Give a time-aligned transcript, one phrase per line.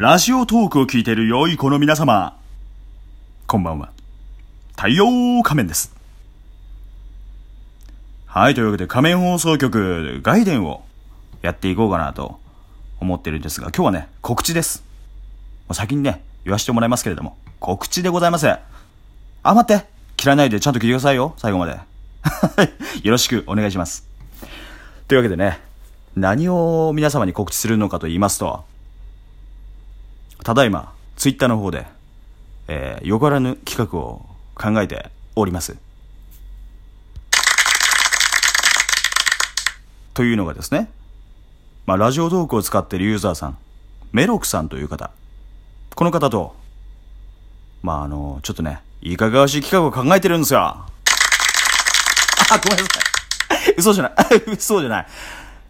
[0.00, 2.34] ラジオトークを聞いている良い子の皆様、
[3.46, 3.92] こんばんは。
[4.74, 5.94] 太陽仮面です。
[8.24, 10.82] はい、というわけで仮面放送局、外伝を
[11.42, 12.40] やっていこうかなと
[12.98, 14.82] 思ってるんですが、今日はね、告知です。
[15.70, 18.48] 先にね、言わせてもらいますけれども、告知でございます。
[18.48, 18.58] あ、
[19.42, 19.84] 待って
[20.16, 21.72] 切らないでちゃんと聞いてくださいよ、最後まで。
[23.04, 24.08] よろしくお願いします。
[25.08, 25.60] というわけでね、
[26.16, 28.64] 何を皆様に告知するのかと言いますと、
[30.42, 31.86] ただいま、ツイッターの方で、
[32.68, 34.24] えー、よからぬ企画を
[34.54, 35.76] 考えております。
[40.14, 40.90] というのがですね、
[41.86, 43.58] まあ、ラジオトークを使っているユーザーさん、
[44.12, 45.10] メロクさんという方、
[45.94, 46.54] この方と、
[47.82, 50.60] まあ、あの、ちょっとね、いかがわしい企画を考えてるんですよ。
[50.60, 50.86] あ、
[52.50, 53.00] ごめんなさ
[53.70, 53.74] い。
[53.76, 54.12] 嘘じゃない。
[54.52, 55.06] 嘘じゃない。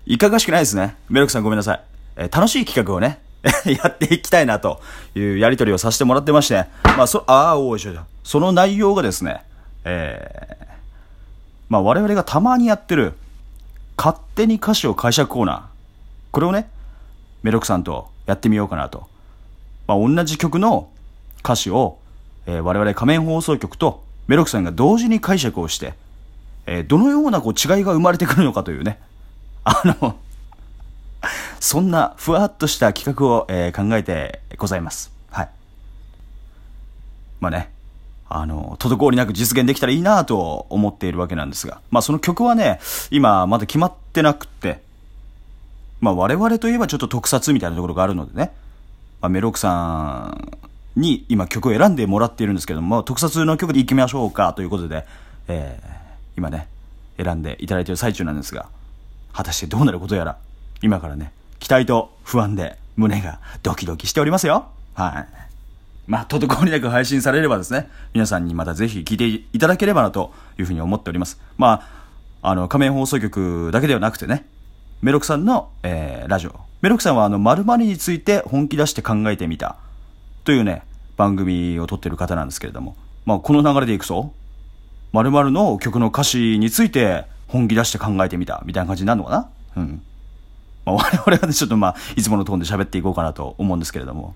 [0.06, 0.96] いかがわしくないですね。
[1.08, 1.80] メロクさんごめんなさい。
[2.16, 3.20] えー楽しい企画をね、
[3.64, 4.80] やっていきたいなと
[5.14, 9.42] いうやりとりをさせてもらってまして、まあ、そ、ああ、おいしょその内容がですね、
[9.84, 10.66] えー、
[11.68, 13.14] まあ、我々がたまにやってる、
[13.96, 15.60] 勝手に歌詞を解釈コーナー。
[16.32, 16.68] これをね、
[17.42, 19.06] メロクさんとやってみようかなと。
[19.86, 20.88] まあ、同じ曲の
[21.42, 21.98] 歌詞を、
[22.46, 25.94] えー我々仮面放送局とメロクさんが同時に解釈をして、
[26.66, 28.98] えーどのようなこう違いが生まれてくるのかというね。
[29.64, 30.16] あの、
[31.60, 35.12] そんなふわっとした企画を、えー考えてございます。
[35.30, 35.48] はい。
[37.40, 37.70] まあね、
[38.28, 42.80] あの、滞りなく実現できたらいいなと思っているわけなんですが、まあその曲はね、
[43.10, 44.80] 今まだ決まってなくて、
[46.00, 48.52] まあ我々といえばちょっと特撮みたいなところがあるのでね、
[49.20, 50.58] まあ、メロクさん
[50.96, 55.06] に今曲を選んでもらっているんですけども、特撮の曲で行きましょうかということで、
[55.48, 56.00] えー
[56.36, 56.68] 今ね、
[57.22, 58.70] 選んでいただいている最中なんですが、
[59.32, 60.38] 果たしてどうなることやら、
[60.80, 64.66] 今からね、期待と不安で胸がドキドキしておりますよ。
[64.94, 65.26] はい。
[66.06, 71.40] まあ、滞りなく配信されればですね、皆さんにまたぜひ聞いていただければなというふうに思っております。
[71.56, 71.84] ま
[72.42, 74.44] あ、あの、仮面放送局だけではなくてね、
[75.02, 76.58] メロクさんの、えーラジオ。
[76.82, 79.76] メロクさんはあの、〇〇について本気出して考えてみた。
[80.44, 80.82] というね、
[81.16, 82.96] 番組を撮ってる方なんですけれども。
[83.24, 84.32] まあ、この流れでいくと、
[85.12, 88.62] 〇〇の曲の歌詞について本気出して考えてみた。
[88.64, 89.48] みたいな感じになるのかな？
[89.76, 90.02] うん。
[90.84, 94.34] まあ、我々はね、ちょっとまあ、いつものトーンで喋っていこうかなと思うんですけれども。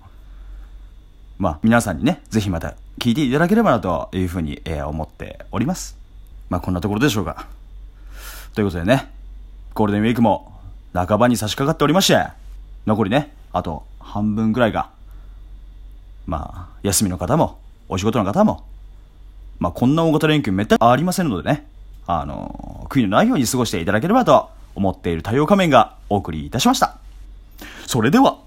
[1.37, 5.97] まあ、皆さんにね、ぜひまた聞いていただければなというふうに、えー思っております。
[6.49, 7.47] まあ、こんなところでしょうか。
[8.53, 9.11] ということでね、
[9.73, 10.53] ゴールデンウィークも
[10.93, 12.25] 半ばに差し掛かっておりまして、
[12.85, 14.89] 残りね、あと半分くらいが、
[16.25, 18.63] まあ、休みの方も、お仕事の方も、
[19.59, 21.67] まあ、こんな大型連休めったにありませんのでね、
[22.07, 26.97] あの、悔いのないように過ごしていただければと思っている太陽仮面がお送りいたしました。
[27.87, 28.39] それでは、